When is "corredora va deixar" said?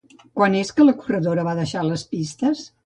1.03-1.87